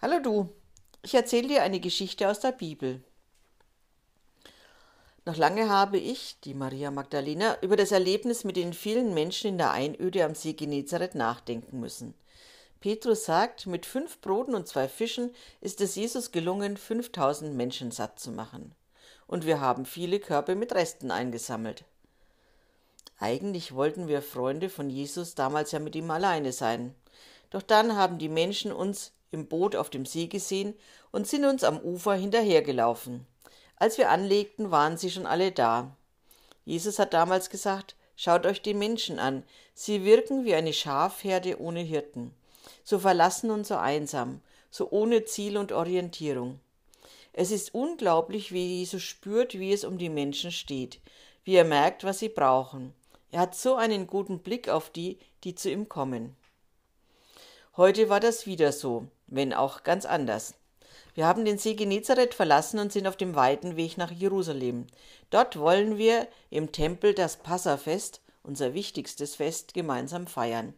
Hallo 0.00 0.20
du, 0.20 0.48
ich 1.02 1.16
erzähle 1.16 1.48
dir 1.48 1.62
eine 1.64 1.80
Geschichte 1.80 2.28
aus 2.30 2.38
der 2.38 2.52
Bibel. 2.52 3.02
Noch 5.24 5.36
lange 5.36 5.68
habe 5.68 5.98
ich, 5.98 6.38
die 6.44 6.54
Maria 6.54 6.92
Magdalena, 6.92 7.60
über 7.62 7.74
das 7.74 7.90
Erlebnis 7.90 8.44
mit 8.44 8.54
den 8.54 8.74
vielen 8.74 9.12
Menschen 9.12 9.48
in 9.48 9.58
der 9.58 9.72
Einöde 9.72 10.24
am 10.24 10.36
See 10.36 10.52
Genezareth 10.52 11.16
nachdenken 11.16 11.80
müssen. 11.80 12.14
Petrus 12.78 13.24
sagt, 13.24 13.66
mit 13.66 13.86
fünf 13.86 14.20
Broten 14.20 14.54
und 14.54 14.68
zwei 14.68 14.86
Fischen 14.86 15.34
ist 15.60 15.80
es 15.80 15.96
Jesus 15.96 16.30
gelungen, 16.30 16.76
5000 16.76 17.56
Menschen 17.56 17.90
satt 17.90 18.20
zu 18.20 18.30
machen. 18.30 18.76
Und 19.26 19.46
wir 19.46 19.60
haben 19.60 19.84
viele 19.84 20.20
Körbe 20.20 20.54
mit 20.54 20.76
Resten 20.76 21.10
eingesammelt. 21.10 21.82
Eigentlich 23.18 23.74
wollten 23.74 24.06
wir 24.06 24.22
Freunde 24.22 24.70
von 24.70 24.90
Jesus 24.90 25.34
damals 25.34 25.72
ja 25.72 25.80
mit 25.80 25.96
ihm 25.96 26.08
alleine 26.12 26.52
sein. 26.52 26.94
Doch 27.50 27.62
dann 27.62 27.96
haben 27.96 28.18
die 28.18 28.28
Menschen 28.28 28.70
uns 28.70 29.10
im 29.30 29.46
Boot 29.46 29.76
auf 29.76 29.90
dem 29.90 30.06
See 30.06 30.26
gesehen 30.26 30.74
und 31.10 31.26
sind 31.26 31.44
uns 31.44 31.64
am 31.64 31.78
Ufer 31.80 32.14
hinterhergelaufen. 32.14 33.26
Als 33.76 33.98
wir 33.98 34.10
anlegten, 34.10 34.70
waren 34.70 34.96
sie 34.96 35.10
schon 35.10 35.26
alle 35.26 35.52
da. 35.52 35.96
Jesus 36.64 36.98
hat 36.98 37.14
damals 37.14 37.50
gesagt, 37.50 37.96
schaut 38.16 38.46
euch 38.46 38.60
die 38.60 38.74
Menschen 38.74 39.18
an, 39.18 39.44
sie 39.74 40.04
wirken 40.04 40.44
wie 40.44 40.54
eine 40.54 40.72
Schafherde 40.72 41.60
ohne 41.60 41.80
Hirten, 41.80 42.34
so 42.82 42.98
verlassen 42.98 43.50
und 43.50 43.66
so 43.66 43.76
einsam, 43.76 44.40
so 44.70 44.90
ohne 44.90 45.24
Ziel 45.24 45.56
und 45.56 45.72
Orientierung. 45.72 46.60
Es 47.32 47.52
ist 47.52 47.72
unglaublich, 47.72 48.52
wie 48.52 48.78
Jesus 48.78 49.02
spürt, 49.02 49.58
wie 49.58 49.72
es 49.72 49.84
um 49.84 49.96
die 49.96 50.08
Menschen 50.08 50.50
steht, 50.50 51.00
wie 51.44 51.54
er 51.54 51.64
merkt, 51.64 52.02
was 52.02 52.18
sie 52.18 52.28
brauchen. 52.28 52.92
Er 53.30 53.40
hat 53.40 53.54
so 53.54 53.76
einen 53.76 54.06
guten 54.06 54.40
Blick 54.40 54.68
auf 54.68 54.90
die, 54.90 55.18
die 55.44 55.54
zu 55.54 55.70
ihm 55.70 55.88
kommen. 55.88 56.36
Heute 57.76 58.08
war 58.08 58.18
das 58.18 58.46
wieder 58.46 58.72
so, 58.72 59.06
wenn 59.28 59.54
auch 59.54 59.84
ganz 59.84 60.04
anders. 60.04 60.54
Wir 61.14 61.26
haben 61.26 61.44
den 61.44 61.58
See 61.58 61.74
Genezareth 61.74 62.34
verlassen 62.34 62.78
und 62.78 62.92
sind 62.92 63.06
auf 63.06 63.16
dem 63.16 63.34
weiten 63.34 63.76
Weg 63.76 63.98
nach 63.98 64.10
Jerusalem. 64.10 64.86
Dort 65.30 65.58
wollen 65.58 65.98
wir 65.98 66.28
im 66.50 66.72
Tempel 66.72 67.14
das 67.14 67.36
Passafest, 67.36 68.20
unser 68.42 68.74
wichtigstes 68.74 69.36
Fest, 69.36 69.74
gemeinsam 69.74 70.26
feiern. 70.26 70.74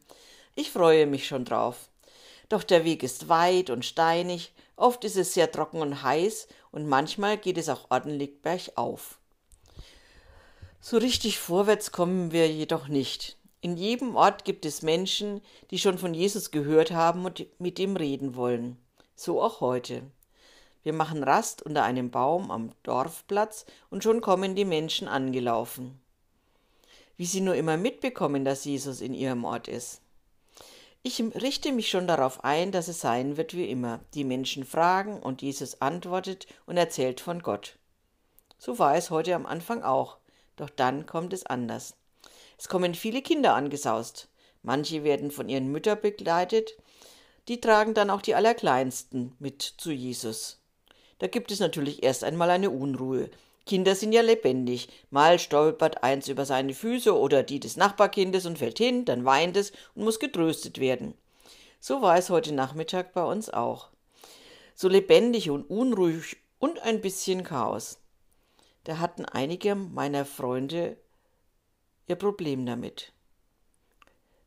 Ich 0.55 0.71
freue 0.71 1.07
mich 1.07 1.27
schon 1.27 1.45
drauf. 1.45 1.89
Doch 2.49 2.65
der 2.65 2.85
Weg 2.85 3.03
ist 3.03 3.29
weit 3.29 3.71
und 3.71 3.85
steinig, 3.85 4.53
oft 4.77 5.05
ist 5.05 5.17
es 5.17 5.35
sehr 5.35 5.53
trocken 5.53 5.81
und 5.81 6.03
heiß 6.03 6.49
und 6.73 6.89
manchmal 6.89 7.39
geht 7.39 7.59
es 7.59 7.69
auch 7.69 7.91
ordentlich 7.91 8.43
bergauf. 8.43 9.19
So 10.81 10.97
richtig 10.97 11.39
vorwärts 11.39 11.93
kommen 11.93 12.33
wir 12.33 12.51
jedoch 12.51 12.89
nicht. 12.89 13.37
In 13.63 13.77
jedem 13.77 14.17
Ort 14.17 14.45
gibt 14.45 14.65
es 14.65 14.81
Menschen, 14.81 15.43
die 15.71 15.79
schon 15.79 15.99
von 15.99 16.15
Jesus 16.15 16.51
gehört 16.51 16.93
haben 16.93 17.27
und 17.27 17.47
mit 17.61 17.79
ihm 17.79 17.97
reden 17.97 18.35
wollen. 18.35 18.79
So 19.15 19.43
auch 19.43 19.61
heute. 19.61 20.03
Wir 20.83 20.95
machen 20.95 21.23
Rast 21.23 21.61
unter 21.61 21.83
einem 21.83 22.11
Baum 22.11 22.51
am 22.51 22.73
Dorfplatz 22.85 23.67
und 23.91 24.03
schon 24.03 24.23
kommen 24.23 24.55
die 24.55 24.65
Menschen 24.65 25.09
angelaufen. 25.09 26.01
Wie 27.19 27.27
sie 27.27 27.43
nur 27.43 27.55
immer 27.55 27.77
mitbekommen, 27.77 28.47
dass 28.47 28.65
Jesus 28.65 29.03
in 29.03 29.13
ihrem 29.13 29.45
Ort 29.45 29.69
ist. 29.69 30.01
Ich 31.03 31.23
richte 31.23 31.73
mich 31.73 31.91
schon 31.91 32.07
darauf 32.07 32.45
ein, 32.45 32.73
dass 32.73 32.89
es 32.89 33.01
sein 33.01 33.37
wird 33.37 33.55
wie 33.55 33.71
immer. 33.71 34.01
Die 34.15 34.25
Menschen 34.25 34.65
fragen 34.65 35.23
und 35.23 35.43
Jesus 35.43 35.83
antwortet 35.83 36.47
und 36.65 36.79
erzählt 36.79 37.21
von 37.21 37.43
Gott. 37.43 37.79
So 38.57 38.79
war 38.79 38.97
es 38.97 39.11
heute 39.11 39.35
am 39.35 39.45
Anfang 39.45 39.83
auch, 39.83 40.17
doch 40.57 40.71
dann 40.71 41.05
kommt 41.05 41.35
es 41.35 41.45
anders. 41.45 41.95
Es 42.61 42.69
kommen 42.69 42.95
viele 42.95 43.23
Kinder 43.23 43.55
angesaust. 43.55 44.29
Manche 44.63 45.03
werden 45.03 45.31
von 45.31 45.49
ihren 45.49 45.73
Müttern 45.73 45.99
begleitet, 45.99 46.77
die 47.49 47.59
tragen 47.59 47.95
dann 47.95 48.11
auch 48.11 48.21
die 48.21 48.35
Allerkleinsten 48.35 49.35
mit 49.39 49.63
zu 49.63 49.91
Jesus. 49.91 50.61
Da 51.21 51.27
gibt 51.27 51.53
es 51.53 51.61
natürlich 51.61 52.03
erst 52.03 52.23
einmal 52.23 52.51
eine 52.51 52.69
Unruhe. 52.69 53.31
Kinder 53.65 53.95
sind 53.95 54.13
ja 54.13 54.21
lebendig. 54.21 54.91
Mal 55.09 55.39
stolpert 55.39 56.05
eins 56.05 56.29
über 56.29 56.45
seine 56.45 56.75
Füße 56.75 57.19
oder 57.19 57.43
die 57.43 57.61
des 57.61 57.79
Nachbarkindes 57.79 58.45
und 58.45 58.59
fällt 58.59 58.77
hin, 58.77 59.07
dann 59.07 59.25
weint 59.25 59.57
es 59.57 59.73
und 59.95 60.05
muss 60.05 60.19
getröstet 60.19 60.81
werden. 60.81 61.15
So 61.81 62.03
war 62.03 62.19
es 62.19 62.29
heute 62.29 62.53
Nachmittag 62.53 63.15
bei 63.15 63.25
uns 63.25 63.49
auch. 63.49 63.89
So 64.75 64.87
lebendig 64.87 65.49
und 65.49 65.65
unruhig 65.71 66.37
und 66.59 66.79
ein 66.81 67.01
bisschen 67.01 67.43
Chaos. 67.43 68.03
Da 68.85 68.99
hatten 68.99 69.25
einige 69.25 69.75
meiner 69.75 70.27
Freunde 70.27 70.99
ihr 72.11 72.17
Problem 72.17 72.67
damit. 72.67 73.13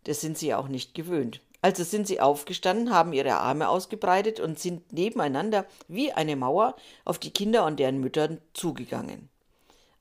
Das 0.03 0.21
sind 0.21 0.37
sie 0.37 0.53
auch 0.53 0.67
nicht 0.67 0.93
gewöhnt. 0.93 1.41
Also 1.61 1.85
sind 1.85 2.07
sie 2.07 2.19
aufgestanden, 2.19 2.93
haben 2.93 3.13
ihre 3.13 3.35
Arme 3.35 3.69
ausgebreitet 3.69 4.41
und 4.41 4.59
sind 4.59 4.91
nebeneinander 4.91 5.65
wie 5.87 6.11
eine 6.11 6.35
Mauer 6.35 6.75
auf 7.05 7.19
die 7.19 7.31
Kinder 7.31 7.65
und 7.65 7.79
deren 7.79 8.01
Müttern 8.01 8.41
zugegangen. 8.53 9.29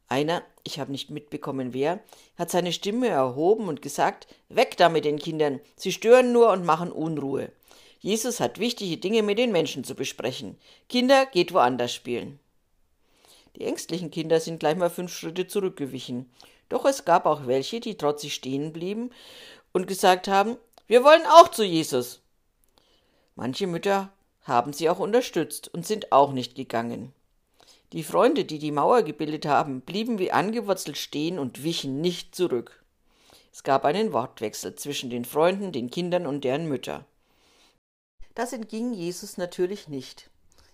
Einer, 0.08 0.42
ich 0.64 0.80
habe 0.80 0.90
nicht 0.90 1.10
mitbekommen 1.10 1.72
wer, 1.72 2.00
hat 2.36 2.50
seine 2.50 2.72
Stimme 2.72 3.08
erhoben 3.08 3.68
und 3.68 3.80
gesagt, 3.80 4.26
weg 4.48 4.76
da 4.76 4.88
mit 4.88 5.04
den 5.04 5.20
Kindern, 5.20 5.60
sie 5.76 5.92
stören 5.92 6.32
nur 6.32 6.50
und 6.50 6.66
machen 6.66 6.90
Unruhe. 6.90 7.52
Jesus 8.00 8.40
hat 8.40 8.58
wichtige 8.58 8.96
Dinge 8.96 9.22
mit 9.22 9.38
den 9.38 9.52
Menschen 9.52 9.84
zu 9.84 9.94
besprechen. 9.94 10.58
Kinder, 10.88 11.26
geht 11.26 11.54
woanders 11.54 11.94
spielen. 11.94 12.40
Die 13.54 13.64
ängstlichen 13.64 14.10
Kinder 14.10 14.40
sind 14.40 14.58
gleich 14.58 14.76
mal 14.76 14.90
fünf 14.90 15.14
Schritte 15.14 15.46
zurückgewichen 15.46 16.28
doch 16.72 16.84
es 16.86 17.04
gab 17.04 17.26
auch 17.26 17.46
welche, 17.46 17.80
die 17.80 17.96
trotzig 17.96 18.34
stehen 18.34 18.72
blieben 18.72 19.10
und 19.72 19.86
gesagt 19.86 20.26
haben, 20.26 20.56
wir 20.86 21.04
wollen 21.04 21.26
auch 21.26 21.48
zu 21.48 21.64
Jesus. 21.64 22.20
Manche 23.34 23.66
Mütter 23.66 24.10
haben 24.42 24.72
sie 24.72 24.90
auch 24.90 24.98
unterstützt 24.98 25.72
und 25.72 25.86
sind 25.86 26.12
auch 26.12 26.32
nicht 26.32 26.54
gegangen. 26.54 27.12
Die 27.92 28.02
Freunde, 28.02 28.46
die 28.46 28.58
die 28.58 28.72
Mauer 28.72 29.02
gebildet 29.02 29.44
haben, 29.44 29.82
blieben 29.82 30.18
wie 30.18 30.32
angewurzelt 30.32 30.96
stehen 30.96 31.38
und 31.38 31.62
wichen 31.62 32.00
nicht 32.00 32.34
zurück. 32.34 32.82
Es 33.52 33.62
gab 33.62 33.84
einen 33.84 34.14
Wortwechsel 34.14 34.74
zwischen 34.76 35.10
den 35.10 35.26
Freunden, 35.26 35.72
den 35.72 35.90
Kindern 35.90 36.26
und 36.26 36.42
deren 36.42 36.66
Mütter. 36.66 37.04
Das 38.34 38.54
entging 38.54 38.94
Jesus 38.94 39.36
natürlich 39.36 39.88
nicht. 39.88 40.30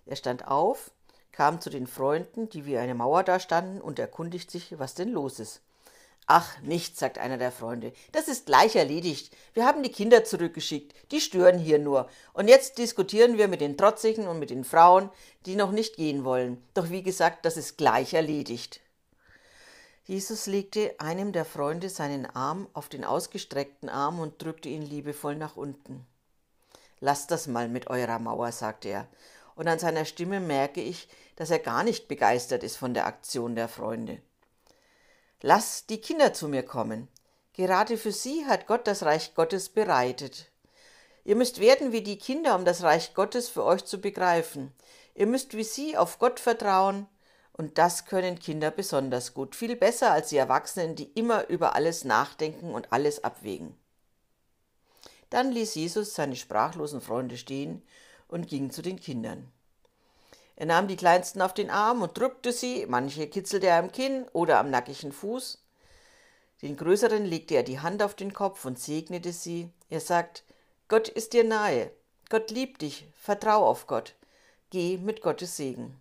Er 0.06 0.14
stand 0.14 0.46
auf, 0.46 0.92
kam 1.32 1.60
zu 1.60 1.70
den 1.70 1.88
Freunden, 1.88 2.48
die 2.48 2.66
wie 2.66 2.78
eine 2.78 2.94
Mauer 2.94 3.24
da 3.24 3.40
standen, 3.40 3.80
und 3.80 3.98
erkundigt 3.98 4.48
sich, 4.50 4.78
was 4.78 4.94
denn 4.94 5.10
los 5.10 5.40
ist. 5.40 5.60
Ach, 6.30 6.60
nichts, 6.60 7.00
sagt 7.00 7.16
einer 7.16 7.38
der 7.38 7.50
Freunde. 7.50 7.94
Das 8.12 8.28
ist 8.28 8.44
gleich 8.44 8.76
erledigt. 8.76 9.34
Wir 9.54 9.64
haben 9.64 9.82
die 9.82 9.90
Kinder 9.90 10.24
zurückgeschickt. 10.24 10.94
Die 11.10 11.22
stören 11.22 11.58
hier 11.58 11.78
nur. 11.78 12.06
Und 12.34 12.48
jetzt 12.48 12.76
diskutieren 12.76 13.38
wir 13.38 13.48
mit 13.48 13.62
den 13.62 13.78
Trotzigen 13.78 14.28
und 14.28 14.38
mit 14.38 14.50
den 14.50 14.64
Frauen, 14.64 15.08
die 15.46 15.56
noch 15.56 15.72
nicht 15.72 15.96
gehen 15.96 16.24
wollen. 16.24 16.62
Doch 16.74 16.90
wie 16.90 17.02
gesagt, 17.02 17.46
das 17.46 17.56
ist 17.56 17.78
gleich 17.78 18.12
erledigt. 18.12 18.80
Jesus 20.04 20.46
legte 20.46 20.94
einem 20.98 21.32
der 21.32 21.46
Freunde 21.46 21.88
seinen 21.88 22.26
Arm 22.26 22.68
auf 22.74 22.90
den 22.90 23.06
ausgestreckten 23.06 23.88
Arm 23.88 24.20
und 24.20 24.42
drückte 24.42 24.68
ihn 24.68 24.82
liebevoll 24.82 25.34
nach 25.34 25.56
unten. 25.56 26.06
Lasst 27.00 27.30
das 27.30 27.46
mal 27.46 27.70
mit 27.70 27.86
eurer 27.86 28.18
Mauer, 28.18 28.52
sagte 28.52 28.90
er. 28.90 29.08
Und 29.54 29.66
an 29.66 29.78
seiner 29.78 30.04
Stimme 30.04 30.40
merke 30.40 30.82
ich, 30.82 31.08
dass 31.36 31.50
er 31.50 31.58
gar 31.58 31.84
nicht 31.84 32.06
begeistert 32.06 32.62
ist 32.64 32.76
von 32.76 32.92
der 32.92 33.06
Aktion 33.06 33.54
der 33.54 33.68
Freunde. 33.68 34.20
Lass 35.40 35.86
die 35.86 36.00
Kinder 36.00 36.32
zu 36.32 36.48
mir 36.48 36.64
kommen. 36.64 37.08
Gerade 37.52 37.96
für 37.96 38.12
sie 38.12 38.46
hat 38.46 38.66
Gott 38.66 38.86
das 38.86 39.04
Reich 39.04 39.34
Gottes 39.34 39.68
bereitet. 39.68 40.50
Ihr 41.24 41.36
müsst 41.36 41.60
werden 41.60 41.92
wie 41.92 42.02
die 42.02 42.18
Kinder, 42.18 42.56
um 42.56 42.64
das 42.64 42.82
Reich 42.82 43.14
Gottes 43.14 43.48
für 43.48 43.64
euch 43.64 43.84
zu 43.84 44.00
begreifen. 44.00 44.72
Ihr 45.14 45.26
müsst 45.26 45.56
wie 45.56 45.64
sie 45.64 45.96
auf 45.96 46.18
Gott 46.18 46.40
vertrauen, 46.40 47.06
und 47.52 47.78
das 47.78 48.04
können 48.04 48.38
Kinder 48.38 48.70
besonders 48.70 49.34
gut, 49.34 49.56
viel 49.56 49.76
besser 49.76 50.12
als 50.12 50.28
die 50.28 50.36
Erwachsenen, 50.36 50.94
die 50.94 51.10
immer 51.12 51.48
über 51.48 51.74
alles 51.74 52.04
nachdenken 52.04 52.72
und 52.72 52.92
alles 52.92 53.22
abwägen. 53.24 53.76
Dann 55.30 55.52
ließ 55.52 55.74
Jesus 55.74 56.14
seine 56.14 56.36
sprachlosen 56.36 57.00
Freunde 57.00 57.36
stehen 57.36 57.82
und 58.28 58.48
ging 58.48 58.70
zu 58.70 58.80
den 58.80 58.98
Kindern. 58.98 59.52
Er 60.58 60.66
nahm 60.66 60.88
die 60.88 60.96
Kleinsten 60.96 61.40
auf 61.40 61.54
den 61.54 61.70
Arm 61.70 62.02
und 62.02 62.18
drückte 62.18 62.50
sie, 62.50 62.84
manche 62.88 63.28
kitzelte 63.28 63.68
er 63.68 63.78
am 63.78 63.92
Kinn 63.92 64.26
oder 64.32 64.58
am 64.58 64.70
nackigen 64.70 65.12
Fuß. 65.12 65.62
Den 66.62 66.76
Größeren 66.76 67.24
legte 67.24 67.54
er 67.54 67.62
die 67.62 67.78
Hand 67.78 68.02
auf 68.02 68.14
den 68.14 68.32
Kopf 68.32 68.64
und 68.64 68.76
segnete 68.76 69.32
sie. 69.32 69.70
Er 69.88 70.00
sagt, 70.00 70.42
Gott 70.88 71.06
ist 71.06 71.32
dir 71.32 71.44
nahe, 71.44 71.92
Gott 72.28 72.50
liebt 72.50 72.82
dich, 72.82 73.06
vertrau 73.14 73.64
auf 73.68 73.86
Gott, 73.86 74.16
geh 74.70 74.98
mit 74.98 75.22
Gottes 75.22 75.56
Segen. 75.56 75.96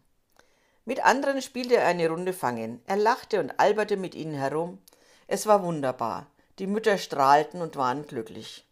Mit 0.86 1.06
anderen 1.06 1.44
spielte 1.44 1.76
er 1.76 1.86
eine 1.86 2.10
Runde 2.10 2.34
Fangen. 2.34 2.82
Er 2.88 2.98
lachte 2.98 3.40
und 3.40 3.60
alberte 3.60 3.96
mit 3.96 4.16
ihnen 4.16 4.34
herum. 4.34 4.80
Es 5.28 5.46
war 5.46 5.62
wunderbar. 5.62 6.26
Die 6.58 6.66
Mütter 6.66 6.98
strahlten 6.98 7.62
und 7.62 7.76
waren 7.76 8.08
glücklich. 8.08 8.67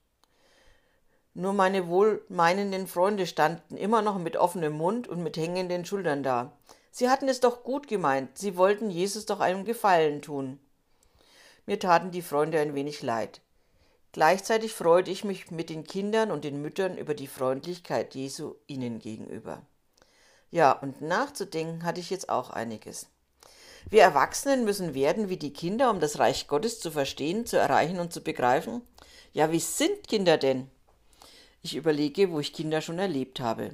Nur 1.38 1.52
meine 1.52 1.90
wohlmeinenden 1.90 2.88
Freunde 2.88 3.28
standen 3.28 3.76
immer 3.76 4.02
noch 4.02 4.18
mit 4.18 4.38
offenem 4.38 4.72
Mund 4.72 5.10
und 5.10 5.22
mit 5.22 5.36
hängenden 5.36 5.84
Schultern 5.84 6.24
da. 6.24 6.54
Sie 6.92 7.10
hatten 7.10 7.28
es 7.28 7.42
doch 7.42 7.64
gut 7.64 7.90
gemeint, 7.90 8.38
sie 8.38 8.56
wollten 8.56 8.90
Jesus 8.90 9.26
doch 9.26 9.42
einen 9.42 9.66
Gefallen 9.66 10.22
tun. 10.22 10.60
Mir 11.66 11.78
taten 11.78 12.12
die 12.12 12.22
Freunde 12.22 12.60
ein 12.62 12.74
wenig 12.74 13.02
leid. 13.04 13.42
Gleichzeitig 14.14 14.72
freute 14.74 15.12
ich 15.12 15.26
mich 15.26 15.52
mit 15.52 15.70
den 15.70 15.84
Kindern 15.84 16.32
und 16.32 16.46
den 16.46 16.62
Müttern 16.62 16.98
über 16.98 17.14
die 17.14 17.28
Freundlichkeit 17.28 18.16
Jesu 18.16 18.56
ihnen 18.66 19.00
gegenüber. 19.00 19.62
Ja, 20.52 20.72
und 20.72 21.02
nachzudenken 21.02 21.84
hatte 21.84 22.00
ich 22.00 22.12
jetzt 22.12 22.30
auch 22.30 22.50
einiges. 22.50 23.08
Wir 23.90 24.04
Erwachsenen 24.04 24.64
müssen 24.64 24.94
werden 24.94 25.28
wie 25.28 25.36
die 25.36 25.52
Kinder, 25.52 25.90
um 25.90 26.00
das 26.00 26.18
Reich 26.18 26.48
Gottes 26.48 26.80
zu 26.80 26.92
verstehen, 26.92 27.46
zu 27.46 27.58
erreichen 27.58 28.00
und 28.00 28.14
zu 28.14 28.22
begreifen. 28.22 28.82
Ja, 29.34 29.52
wie 29.52 29.60
sind 29.60 30.08
Kinder 30.08 30.38
denn? 30.38 30.72
Ich 31.66 31.76
überlege, 31.76 32.32
wo 32.32 32.40
ich 32.40 32.54
Kinder 32.54 32.80
schon 32.80 33.00
erlebt 33.00 33.40
habe. 33.40 33.72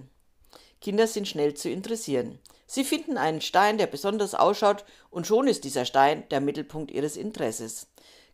Kinder 0.79 1.07
sind 1.07 1.27
schnell 1.27 1.55
zu 1.55 1.69
interessieren. 1.69 2.39
Sie 2.65 2.85
finden 2.85 3.17
einen 3.17 3.41
Stein, 3.41 3.77
der 3.77 3.85
besonders 3.85 4.33
ausschaut, 4.33 4.85
und 5.09 5.27
schon 5.27 5.45
ist 5.45 5.65
dieser 5.65 5.83
Stein 5.83 6.23
der 6.29 6.39
Mittelpunkt 6.39 6.89
ihres 6.89 7.17
Interesses. 7.17 7.87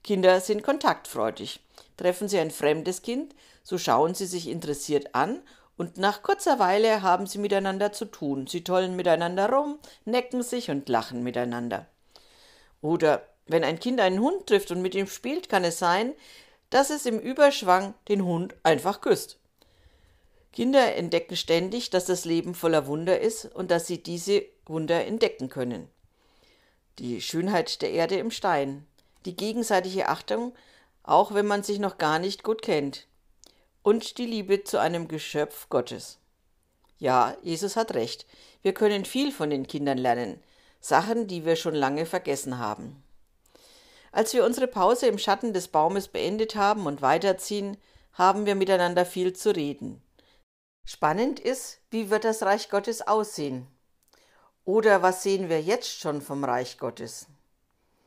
Kinder 0.04 0.42
sind 0.42 0.62
kontaktfreudig. 0.62 1.60
Treffen 1.98 2.28
sie 2.28 2.38
ein 2.38 2.52
fremdes 2.52 3.02
Kind, 3.02 3.34
so 3.64 3.80
schauen 3.80 4.14
sie 4.14 4.28
sich 4.28 4.48
interessiert 4.48 5.16
an 5.16 5.42
und 5.76 5.98
nach 5.98 6.22
kurzer 6.22 6.60
Weile 6.60 7.02
haben 7.02 7.26
sie 7.26 7.40
miteinander 7.40 7.92
zu 7.92 8.06
tun. 8.06 8.46
Sie 8.46 8.64
tollen 8.64 8.96
miteinander 8.96 9.50
rum, 9.50 9.80
necken 10.06 10.44
sich 10.44 10.70
und 10.70 10.88
lachen 10.88 11.24
miteinander. 11.24 11.88
Oder 12.84 13.28
wenn 13.48 13.64
ein 13.64 13.80
Kind 13.80 14.02
einen 14.02 14.20
Hund 14.20 14.46
trifft 14.46 14.70
und 14.70 14.84
mit 14.84 14.94
ihm 14.94 15.08
spielt, 15.08 15.50
kann 15.50 15.64
es 15.64 15.80
sein, 15.80 16.14
dass 16.70 16.92
es 16.92 17.08
im 17.08 17.20
Überschwang 17.20 17.96
den 18.08 18.24
Hund 18.24 18.54
einfach 18.62 19.02
küsst. 19.02 19.37
Kinder 20.54 20.96
entdecken 20.96 21.36
ständig, 21.36 21.90
dass 21.90 22.06
das 22.06 22.26
Leben 22.26 22.56
voller 22.56 22.88
Wunder 22.88 23.20
ist 23.20 23.46
und 23.46 23.70
dass 23.70 23.88
sie 23.88 24.02
diese 24.02 24.44
Wunder 24.66 25.06
entdecken 25.06 25.50
können. 25.50 25.88
Die 27.00 27.22
Schönheit 27.22 27.82
der 27.82 27.92
Erde 27.92 28.16
im 28.16 28.32
Stein, 28.32 28.88
die 29.26 29.36
gegenseitige 29.36 30.10
Achtung, 30.10 30.54
auch 31.04 31.34
wenn 31.34 31.46
man 31.46 31.64
sich 31.64 31.80
noch 31.80 31.98
gar 31.98 32.20
nicht 32.20 32.44
gut 32.44 32.62
kennt, 32.62 33.08
und 33.84 34.18
die 34.18 34.26
Liebe 34.26 34.64
zu 34.64 34.80
einem 34.80 35.08
Geschöpf 35.08 35.70
Gottes. 35.70 36.20
Ja, 36.98 37.38
Jesus 37.44 37.76
hat 37.76 37.94
recht, 37.94 38.26
wir 38.62 38.74
können 38.74 39.06
viel 39.06 39.32
von 39.32 39.50
den 39.50 39.68
Kindern 39.68 39.98
lernen, 39.98 40.42
Sachen, 40.82 41.28
die 41.28 41.46
wir 41.46 41.56
schon 41.56 41.76
lange 41.76 42.06
vergessen 42.06 42.58
haben. 42.58 43.04
Als 44.12 44.34
wir 44.34 44.44
unsere 44.46 44.68
Pause 44.68 45.08
im 45.08 45.18
Schatten 45.18 45.54
des 45.54 45.68
Baumes 45.68 46.08
beendet 46.08 46.56
haben 46.56 46.86
und 46.88 47.02
weiterziehen, 47.02 47.78
haben 48.14 48.46
wir 48.46 48.56
miteinander 48.56 49.06
viel 49.06 49.34
zu 49.34 49.56
reden. 49.56 50.02
Spannend 50.90 51.42
ist, 51.42 51.82
wie 51.92 52.10
wird 52.10 52.24
das 52.24 52.44
Reich 52.44 52.70
Gottes 52.70 53.02
aussehen? 53.02 53.68
Oder 54.64 55.02
was 55.02 55.22
sehen 55.22 55.50
wir 55.50 55.62
jetzt 55.62 56.00
schon 56.00 56.22
vom 56.22 56.46
Reich 56.46 56.78
Gottes? 56.78 57.28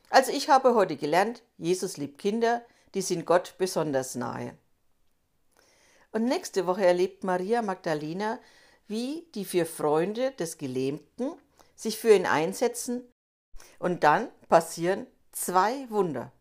Also 0.09 0.33
ich 0.33 0.49
habe 0.49 0.75
heute 0.75 0.97
gelernt, 0.97 1.43
Jesus 1.59 1.99
liebt 1.99 2.17
Kinder, 2.17 2.65
die 2.95 3.03
sind 3.03 3.27
Gott 3.27 3.57
besonders 3.59 4.15
nahe. 4.15 4.57
Und 6.13 6.25
nächste 6.25 6.67
Woche 6.67 6.87
erlebt 6.87 7.23
Maria 7.23 7.61
Magdalena, 7.61 8.41
wie 8.89 9.29
die 9.35 9.45
vier 9.45 9.67
Freunde 9.67 10.31
des 10.31 10.57
Gelähmten 10.57 11.35
sich 11.77 11.99
für 11.99 12.15
ihn 12.15 12.25
einsetzen 12.25 13.03
und 13.79 14.05
dann 14.05 14.31
passieren 14.49 15.07
zwei 15.33 15.85
Wunder. 15.91 16.33